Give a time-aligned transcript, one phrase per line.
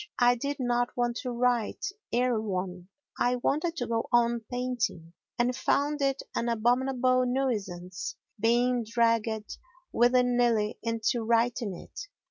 [0.17, 6.01] I did not want to write Erewhon, I wanted to go on painting and found
[6.01, 9.59] it an abominable nuisance being dragged
[9.91, 12.07] willy nilly into writing it.